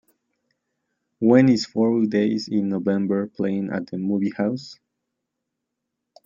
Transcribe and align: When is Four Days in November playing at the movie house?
When 1.19 1.47
is 1.47 1.67
Four 1.67 2.07
Days 2.07 2.47
in 2.47 2.69
November 2.69 3.27
playing 3.27 3.69
at 3.71 3.85
the 3.91 3.99
movie 3.99 4.31
house? 4.35 4.79